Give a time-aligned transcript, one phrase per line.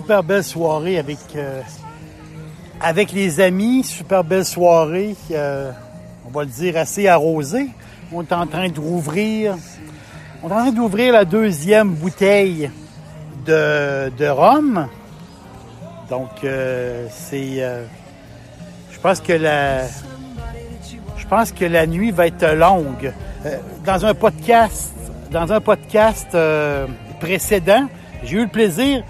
[0.00, 1.60] Super belle soirée avec, euh,
[2.80, 3.84] avec les amis.
[3.84, 5.70] Super belle soirée, euh,
[6.26, 7.68] on va le dire, assez arrosée.
[8.10, 9.58] On est en train d'ouvrir,
[10.42, 12.70] on est en train d'ouvrir la deuxième bouteille
[13.44, 14.88] de, de rhum.
[16.08, 17.62] Donc, euh, c'est,
[18.90, 23.12] je pense que la, je pense que la nuit va être longue.
[23.84, 24.94] Dans un podcast,
[25.30, 26.34] dans un podcast
[27.20, 27.86] précédent,
[28.24, 29.04] j'ai eu le plaisir.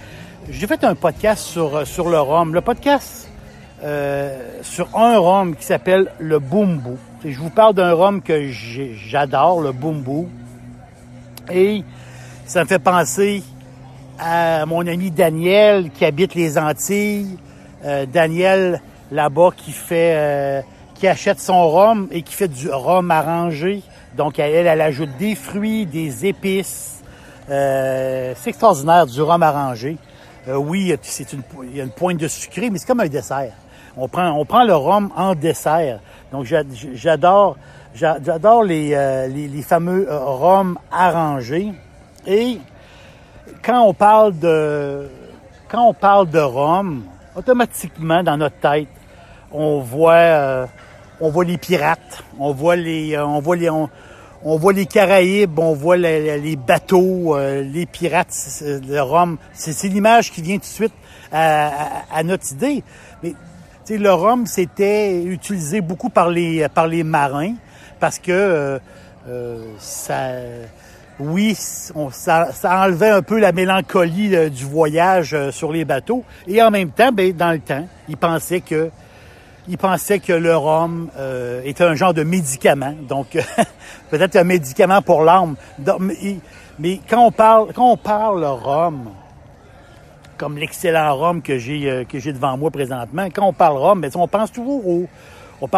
[0.50, 2.52] J'ai fait un podcast sur, sur le rhum.
[2.54, 3.30] Le podcast
[3.84, 6.96] euh, sur un rhum qui s'appelle le Bumbu.
[7.24, 10.26] Je vous parle d'un rhum que j'adore, le Bumbu.
[11.52, 11.84] Et
[12.46, 13.44] ça me fait penser
[14.18, 17.38] à mon ami Daniel qui habite les Antilles.
[17.84, 20.62] Euh, Daniel là-bas qui fait euh,
[20.94, 23.82] qui achète son rhum et qui fait du rhum arrangé.
[24.16, 27.04] Donc elle, elle ajoute des fruits, des épices.
[27.48, 29.96] Euh, c'est extraordinaire du rhum arrangé.
[30.48, 33.08] Euh, oui, c'est une, il y a une pointe de sucré, mais c'est comme un
[33.08, 33.52] dessert.
[33.96, 34.32] On prend,
[34.64, 36.00] le rhum en dessert.
[36.32, 36.62] Donc j'a-
[36.94, 37.56] j'adore,
[37.94, 39.28] j'a- j'adore les, euh,
[39.62, 41.72] fameux euh, rhums arrangés.
[42.26, 42.58] Et
[43.62, 45.08] quand on parle de
[45.68, 47.04] quand on parle de rhum,
[47.36, 48.88] automatiquement dans notre tête,
[49.52, 50.66] on voit
[51.20, 53.68] on voit les pirates, on voit les on voit les
[54.42, 59.36] on voit les Caraïbes, on voit les, bateaux, euh, les pirates, le rhum.
[59.52, 60.94] C'est l'image qui vient tout de suite
[61.32, 62.82] à, notre idée.
[63.22, 63.34] Mais
[63.88, 67.54] le rhum, c'était utilisé beaucoup par les par marins
[67.98, 68.78] parce que euh,
[69.28, 70.30] euh, ça
[71.22, 76.24] oui, ça, enlevait un peu la mélancolie du voyage sur les bateaux.
[76.48, 78.90] Et en même temps, ben, dans le temps, ils pensaient que
[79.70, 83.38] ils pensaient que le rhum euh, était un genre de médicament, donc
[84.10, 85.56] peut-être un médicament pour l'âme.
[86.78, 89.10] Mais, quand on parle quand on parle rhum,
[90.36, 94.04] comme l'excellent rhum que j'ai euh, que j'ai devant moi présentement, quand on parle rhum,
[94.14, 95.06] on pense toujours au
[95.60, 95.68] on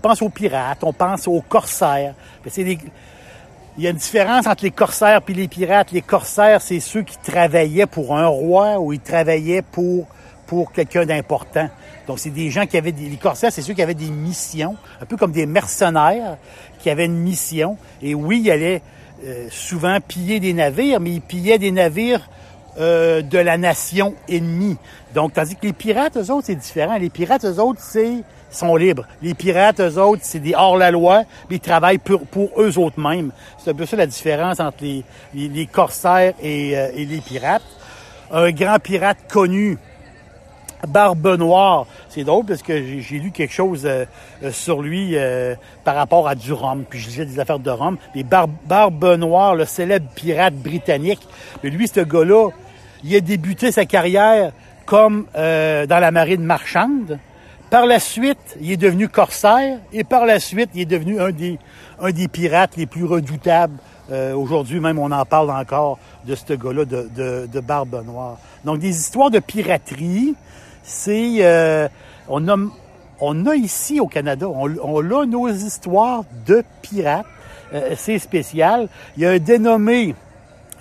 [0.00, 2.14] pense aux pirates, on pense aux corsaires.
[2.56, 5.92] Il y a une différence entre les corsaires puis les pirates.
[5.92, 10.08] Les corsaires, c'est ceux qui travaillaient pour un roi ou ils travaillaient pour,
[10.48, 11.68] pour quelqu'un d'important.
[12.08, 14.76] Donc, c'est des gens qui avaient des, les corsaires, c'est ceux qui avaient des missions,
[15.00, 16.38] un peu comme des mercenaires
[16.80, 17.76] qui avaient une mission.
[18.02, 18.82] Et oui, ils allaient
[19.24, 22.28] euh, souvent piller des navires, mais ils pillaient des navires
[22.78, 24.78] euh, de la nation ennemie.
[25.14, 26.96] Donc, tandis que les pirates, eux autres, c'est différent.
[26.96, 29.04] Les pirates, eux autres, c'est sont libres.
[29.20, 33.32] Les pirates, eux autres, c'est des hors-la-loi, mais ils travaillent pour, eux autres mêmes.
[33.58, 35.04] C'est un peu ça la différence entre les,
[35.34, 37.62] les, les corsaires et, euh, et les pirates.
[38.30, 39.76] Un grand pirate connu,
[40.86, 44.04] Barbe Noire, c'est drôle parce que j'ai lu quelque chose euh,
[44.44, 47.70] euh, sur lui euh, par rapport à du rhum, puis je lisais des affaires de
[47.70, 47.96] rhum.
[48.14, 51.26] Mais Bar- Barbe Noire, le célèbre pirate britannique,
[51.64, 52.50] mais lui, ce gars-là,
[53.02, 54.52] il a débuté sa carrière
[54.86, 57.18] comme dans la marine marchande.
[57.70, 61.30] Par la suite, il est devenu corsaire et par la suite, il est devenu un
[61.30, 61.58] des,
[62.00, 63.76] un des pirates les plus redoutables.
[64.34, 68.38] Aujourd'hui, même, on en parle encore de ce gars-là de, de, de Barbe Noire.
[68.64, 70.34] Donc, des histoires de piraterie,
[70.82, 71.36] c'est...
[71.40, 71.88] euh,
[72.28, 72.46] on,
[73.46, 77.26] a, ici au Canada, on, a nos histoires de pirates.
[77.72, 78.88] Euh, c'est spécial.
[79.16, 80.14] Il y a un dénommé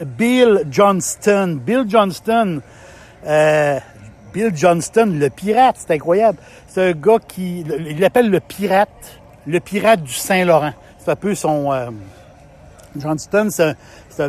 [0.06, 1.60] Bill Johnston.
[1.66, 2.62] Bill Johnston,
[3.26, 3.80] euh,
[4.34, 6.38] Bill Johnston, le pirate, c'est incroyable.
[6.68, 10.74] C'est un gars qui, il l'appelle le pirate, le pirate du Saint-Laurent.
[11.00, 11.72] C'est un peu son,
[12.98, 13.76] Johnston, c'est un-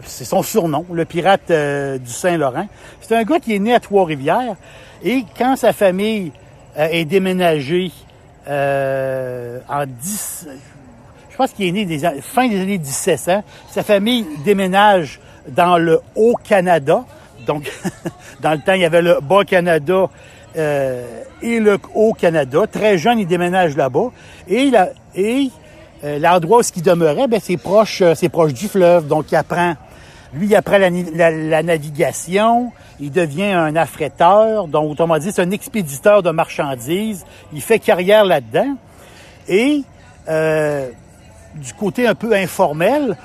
[0.04, 2.68] c'est son surnom, le pirate euh, du Saint-Laurent.
[3.00, 4.56] C'est un gars qui est né à Trois-Rivières
[5.02, 6.32] et quand sa famille
[6.78, 7.90] euh, est déménagée
[8.48, 10.48] euh, en 10,
[11.30, 13.42] je pense qu'il est né fin des années 1700.
[13.70, 17.04] Sa famille déménage dans le Haut-Canada.
[17.46, 17.70] Donc,
[18.40, 20.08] dans le temps, il y avait le Bas-Canada
[20.56, 22.66] et le Haut-Canada.
[22.66, 24.10] Très jeune, il déménage là-bas.
[24.48, 24.72] Et,
[25.14, 25.50] et
[26.04, 29.08] euh, l'endroit où il demeurait, ben, c'est proche, euh, c'est proche du fleuve.
[29.08, 29.74] Donc, il apprend,
[30.32, 32.72] lui, il apprend la, navigation.
[33.00, 34.68] Il devient un affréteur.
[34.68, 37.24] Donc, autrement dit, c'est un expéditeur de marchandises.
[37.52, 38.76] Il fait carrière là-dedans.
[39.48, 39.82] Et
[40.28, 40.88] euh,
[41.56, 43.16] du côté un peu informel,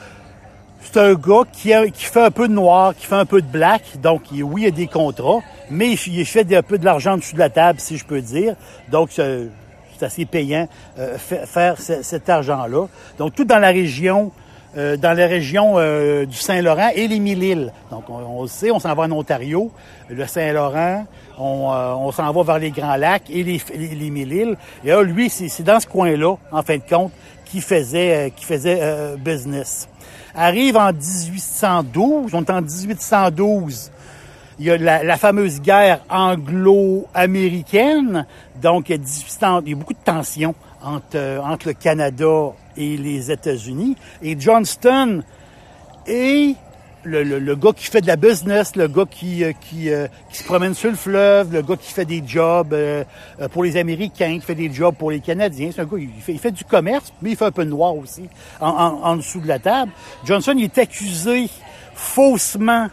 [0.81, 3.83] c'est un gars qui, fait un peu de noir, qui fait un peu de black.
[4.01, 7.17] Donc, il- oui, il a des contrats, mais il, fait un peu de l'argent en
[7.17, 8.55] dessous de la table, si je peux dire.
[8.91, 9.11] Donc,
[10.09, 10.67] c'est assez payant
[10.99, 12.87] euh, fa- faire ce- cet argent-là.
[13.17, 14.31] Donc, tout dans la région,
[14.77, 15.15] euh, dans
[15.77, 17.71] euh, du Saint-Laurent et les Mille-Îles.
[17.91, 19.71] Donc, on, le sait, on s'en va en Ontario,
[20.09, 21.05] le Saint-Laurent,
[21.37, 21.69] on,
[22.11, 24.57] s'en va vers les Grands Lacs et les, les, les Mille-Îles.
[24.83, 27.11] Et là, lui, c'est dans ce coin-là, en fin de compte,
[27.45, 29.87] qui faisait, qui faisait business.
[30.35, 33.91] Arrive en 1812, on est en 1812,
[34.59, 38.25] il y a la, fameuse guerre anglo-américaine.
[38.61, 41.73] Donc, il y, a 1800 il y a beaucoup de tensions entre, euh, entre le
[41.73, 43.95] Canada et les États-Unis.
[44.21, 45.23] Et Johnston
[46.07, 46.55] est
[47.05, 50.37] le, le- gars qui fait de la business, le gars qui, euh, qui, euh, qui
[50.37, 52.73] se promène sur le fleuve, le gars qui fait des jobs
[53.51, 55.69] pour les Américains, qui fait des jobs pour les Canadiens.
[55.73, 58.23] C'est un gars, il fait, du commerce, mais il fait un peu de noir aussi,
[58.61, 59.91] en, en- dessous de la table.
[60.23, 61.49] Johnson, il est accusé
[61.93, 62.87] faussement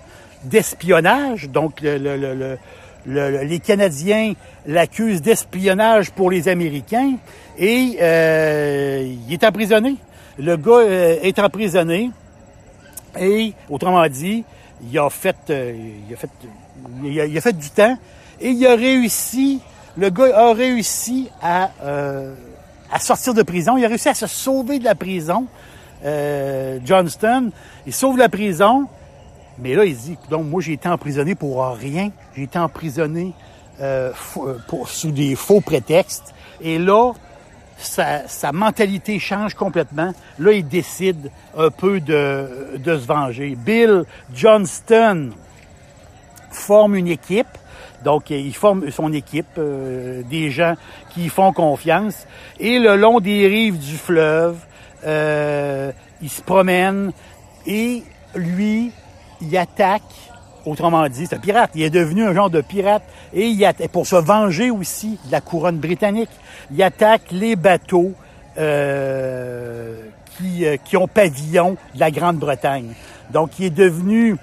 [0.45, 1.49] d'espionnage.
[1.49, 2.59] Donc, le- le- le- le-
[3.07, 4.35] le- les Canadiens
[4.67, 7.15] l'accusent d'espionnage pour les Américains
[7.59, 9.97] et euh, il est emprisonné.
[10.39, 12.11] Le gars euh, est emprisonné
[13.19, 14.45] et, autrement dit,
[14.91, 15.75] il a fait, euh,
[16.09, 16.15] il
[17.37, 17.99] a fait, du temps
[18.41, 19.61] et il a réussi,
[19.97, 21.71] le gars a réussi à,
[22.99, 23.77] sortir de prison.
[23.77, 25.47] Il a réussi à se sauver de la prison.
[26.85, 27.51] Johnston,
[27.87, 28.87] il sauve la prison,
[29.59, 32.11] mais là, il dit, donc moi, j'ai été emprisonné pour rien.
[32.35, 33.33] J'ai été emprisonné
[33.81, 36.35] euh, euh, sous des faux prétextes.
[36.61, 37.13] Et là,
[37.77, 40.13] sa, mentalité change complètement.
[40.39, 42.49] Là, il décide un peu de,
[42.85, 43.57] se venger.
[43.57, 44.05] Bill
[44.35, 45.31] Johnston
[46.51, 47.47] forme une équipe.
[48.05, 50.75] Donc, il forme son équipe, euh, des gens
[51.11, 52.27] qui font confiance.
[52.59, 54.57] Et le long des rives du fleuve,
[55.05, 55.93] euh,
[56.23, 57.13] il se promène
[57.67, 58.03] et
[58.35, 58.93] lui,
[59.41, 60.03] il attaque.
[60.67, 61.71] Autrement dit, c'est un pirate.
[61.75, 63.03] Il est devenu un genre de pirate.
[63.33, 66.29] Et il atta- pour se venger aussi de la couronne britannique,
[66.71, 68.13] il attaque les bateaux
[68.59, 69.95] euh,
[70.37, 72.93] qui, euh, qui ont pavillon de la Grande-Bretagne.
[73.33, 74.37] Donc, il est devenu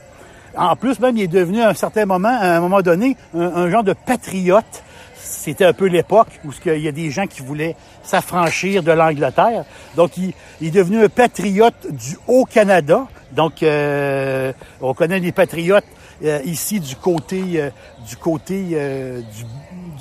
[0.60, 3.70] en plus, même, il est devenu à un certain moment, à un moment donné, un
[3.70, 4.84] genre de patriote.
[5.28, 9.66] C'était un peu l'époque où il y a des gens qui voulaient s'affranchir de l'Angleterre.
[9.96, 13.08] Donc, il, est devenu un patriote du Haut-Canada.
[13.32, 15.86] Donc, euh, on connaît les patriotes
[16.24, 17.70] euh, ici du côté euh,
[18.08, 18.78] du côté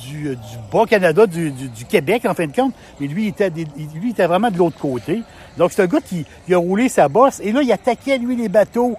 [0.05, 0.37] du,
[0.73, 1.53] Bas-Canada, du,
[1.89, 2.75] Québec, en fin de compte.
[3.01, 5.23] Mais lui, il était, vraiment de l'autre côté.
[5.59, 6.25] Donc, c'est un gars qui
[6.55, 7.41] a roulé sa bosse.
[7.43, 8.97] Et là, il attaquait, lui, les bateaux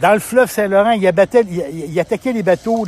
[0.00, 2.84] dans le fleuve Saint-Laurent, il, abattait- il- il attaquait les bateaux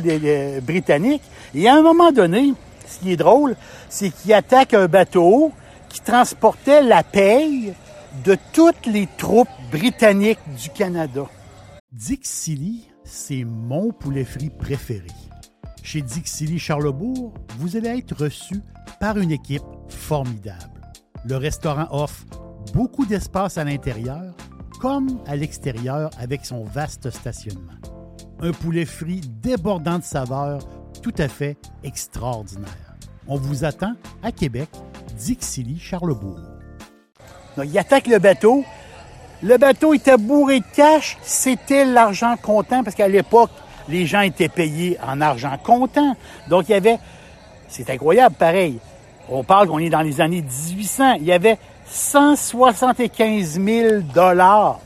[0.61, 1.23] britanniques.
[1.55, 2.53] Et à un moment donné,
[2.87, 3.55] ce qui est drôle,
[3.89, 5.51] c'est qu'il attaque un bateau
[5.89, 7.73] qui transportait la paye
[8.25, 11.23] de toutes les troupes britanniques du Canada.
[11.91, 15.07] Dick Silly, c'est mon poulet frit préféré.
[15.83, 18.61] Chez Dick Silly Charlebourg, vous allez être reçu
[18.99, 20.81] par une équipe formidable.
[21.25, 22.25] Le restaurant offre
[22.73, 24.33] beaucoup d'espace à l'intérieur
[24.79, 27.73] comme à l'extérieur avec son vaste stationnement.
[28.39, 30.59] Un poulet frit débordant de saveurs
[31.01, 32.95] tout à fait extraordinaire.
[33.27, 33.93] On vous attend
[34.23, 34.69] à Québec,
[35.17, 36.39] Dixilly, Charlebourg.
[37.55, 38.63] Donc, il attaque le bateau.
[39.41, 41.17] Le bateau était bourré de cash.
[41.21, 43.51] C'était l'argent comptant parce qu'à l'époque,
[43.89, 46.15] les gens étaient payés en argent comptant.
[46.49, 46.99] Donc, il y avait,
[47.67, 48.79] c'est incroyable, pareil.
[49.29, 51.13] On parle qu'on est dans les années 1800.
[51.15, 51.57] Il y avait
[51.89, 54.79] 175 000 dollars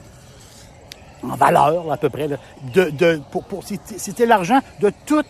[1.23, 2.27] en valeur, à peu près,
[2.73, 5.23] de, pour, pour- c'était l'argent de tout,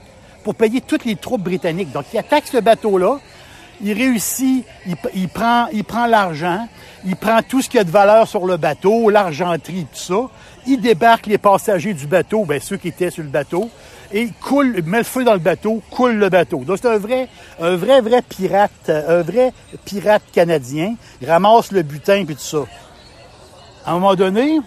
[0.44, 1.92] pour payer toutes les troupes britanniques.
[1.92, 3.20] Donc, il attaque ce bateau-là,
[3.82, 4.66] il réussit,
[5.14, 6.68] il, prend, il prend l'argent,
[7.04, 10.30] il prend tout ce qui a de valeur sur le bateau, l'argenterie, tout ça.
[10.66, 13.70] Il débarque les passagers du bateau, ben, ceux qui étaient sur le bateau,
[14.14, 16.64] et il coule, met le feu dans le bateau, coule le bateau.
[16.66, 19.54] Donc, c'est un vrai, un vrai, vrai pirate, un vrai
[19.86, 20.96] pirate canadien.
[21.22, 22.64] Il ramasse le butin puis tout ça.
[23.86, 24.60] À un moment donné,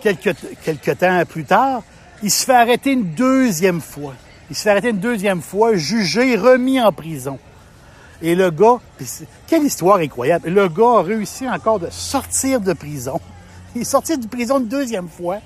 [0.00, 1.82] quelques, temps plus tard,
[2.22, 4.14] il se fait arrêter une deuxième fois.
[4.50, 7.38] Il se fait arrêter une deuxième fois, jugé, remis en prison.
[8.20, 8.78] Et le gars,
[9.48, 10.48] quelle histoire incroyable.
[10.48, 13.20] Le gars a réussi encore de sortir de prison.
[13.74, 15.38] Il est sorti de prison une deuxième fois.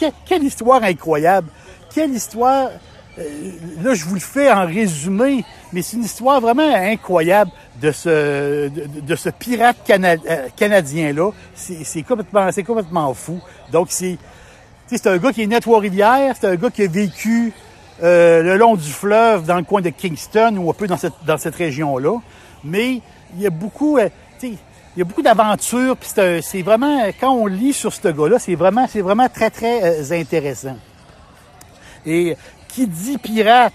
[0.00, 1.48] que- quelle histoire incroyable.
[1.94, 2.70] Quelle histoire.
[3.18, 3.50] euh,
[3.82, 8.68] là, je vous le fais en résumé, mais c'est une histoire vraiment incroyable de ce,
[8.68, 11.30] de, ce pirate euh, canadien-là.
[11.54, 13.40] C'est complètement, complètement fou.
[13.72, 14.18] Donc, c'est
[15.06, 17.52] un gars qui est né à Trois-Rivières, c'est un gars qui a vécu
[18.02, 21.14] euh, le long du fleuve dans le coin de Kingston ou un peu dans cette,
[21.26, 22.18] dans cette région-là.
[22.62, 23.00] Mais
[23.34, 23.98] il y a beaucoup,
[24.42, 24.56] il
[24.96, 26.10] y a beaucoup d'aventures, puis
[26.42, 30.76] c'est vraiment, quand on lit sur ce gars-là, c'est vraiment, vraiment très, très intéressant.
[32.08, 32.36] Et
[32.68, 33.72] qui dit pirate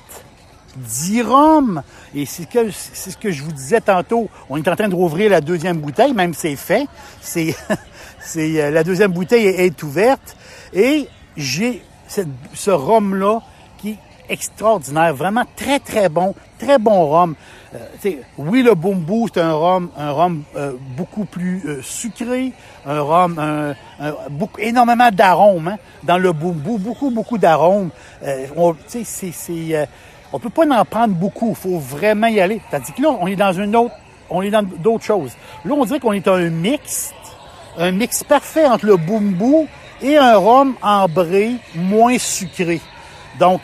[0.76, 1.84] dit Rome.
[2.16, 4.30] Et c'est ce que je vous disais tantôt.
[4.50, 6.88] On est en train de rouvrir la deuxième bouteille, même c'est fait.
[7.22, 7.56] C'est,
[8.38, 10.36] euh, la deuxième bouteille est, ouverte.
[10.74, 13.44] Et j'ai ce rhum-là qui est
[14.34, 17.36] extraordinaire, vraiment très très bon, très bon rhum.
[17.76, 22.52] Euh, oui, le Bumbu, c'est un rhum, un rhum euh, beaucoup plus euh, sucré,
[22.86, 23.74] un rhum, un-
[24.30, 27.90] beaucoup, énormément d'arômes hein, dans le Bumbu, beaucoup beaucoup d'arômes.
[28.56, 28.76] On-
[30.36, 32.60] on peut pas en prendre beaucoup, il faut vraiment y aller.
[32.72, 33.94] Tandis que là, on est dans une autre,
[34.30, 35.32] on est dans d'autres choses.
[35.64, 37.14] Là, on dirait qu'on est un mix,
[37.78, 39.68] un mix parfait entre le Bumbu
[40.02, 42.82] et un rhum ambré moins sucré.
[43.40, 43.62] Donc,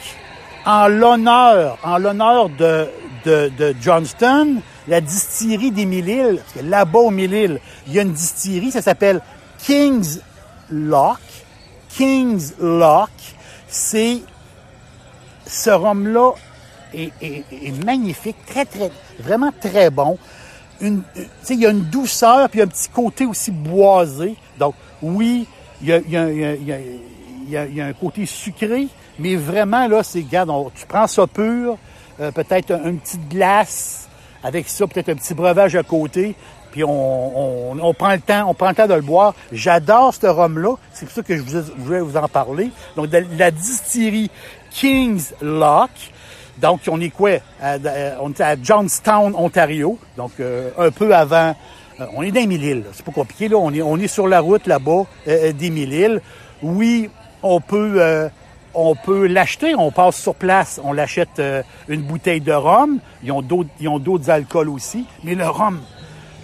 [0.66, 2.88] en l'honneur, en l'honneur de,
[3.26, 8.14] de, Johnston, la distillerie des Mille-Îles, parce que là-bas au Mille-Îles, il y a une
[8.14, 9.22] distillerie, ça s'appelle
[9.60, 10.20] King's
[10.70, 11.20] Lock.
[11.90, 13.10] King's Lock,
[13.68, 14.20] c'est
[15.46, 16.32] ce rhum-là
[16.94, 20.18] est, est- est magnifique, très, très, vraiment très bon.
[20.82, 21.02] Une,
[21.50, 24.36] il y a une douceur, puis un petit côté aussi boisé.
[24.58, 25.46] Donc, oui,
[25.82, 28.88] il y a, y a- y a- y a un côté sucré,
[29.20, 31.78] mais vraiment, là, c'est, regarde, tu prends ça pur,
[32.20, 34.08] euh, peut-être un- une petite glace,
[34.44, 36.36] avec ça, peut-être un petit breuvage à côté,
[36.72, 39.34] puis on, on- prend le temps, on prend le temps de le boire.
[39.52, 41.42] J'adore ce rhum-là, c'est pour ça que je
[41.78, 42.70] voulais vous en parler.
[42.96, 44.30] Donc, de la distillerie
[44.72, 45.90] King's Lock,
[46.58, 47.32] donc, on est quoi?
[48.22, 49.98] On est à Johnstown, Ontario.
[50.18, 51.56] Donc, euh, un peu avant.
[52.02, 52.84] euh, on est dans les Mille-Îles.
[52.92, 53.56] C'est pas compliqué, là.
[53.58, 56.22] On est, on est sur la route là-bas euh, des Mille-Îles.
[56.62, 57.10] Oui,
[57.44, 58.30] on peut,
[58.74, 59.76] on peut l'acheter.
[59.76, 60.80] On passe sur place.
[60.84, 63.00] On l'achète euh, une bouteille de rhum.
[63.24, 65.06] Ils ont d'autres, ils d'autres alcools aussi.
[65.24, 65.80] Mais le rhum,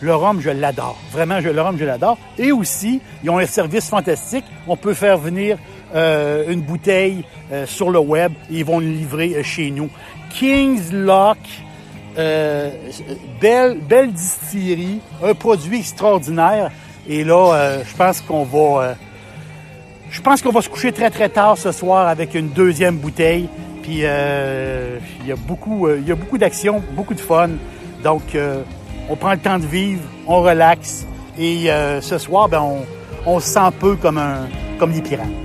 [0.01, 0.97] le rhum, je l'adore.
[1.11, 2.17] Vraiment, je, le rhum, je l'adore.
[2.37, 4.45] Et aussi, ils ont un service fantastique.
[4.67, 5.57] On peut faire venir
[5.93, 9.89] euh, une bouteille euh, sur le web et ils vont le livrer chez nous.
[10.31, 11.37] King's Lock,
[13.41, 16.71] belle, distillerie, un produit extraordinaire.
[17.07, 18.95] Et là, je pense qu'on va...
[20.15, 23.49] je pense qu'on va se coucher très très tard ce soir avec une deuxième bouteille.
[23.83, 27.49] Puis euh, il y a beaucoup, euh, il y a beaucoup d'action, beaucoup de fun.
[28.01, 28.63] Donc euh,
[29.09, 31.05] on prend le temps de vivre, on relaxe.
[31.37, 31.67] Et
[31.99, 32.85] ce soir, ben, on,
[33.25, 34.47] on se sent un peu comme un,
[34.79, 35.44] comme des pirates.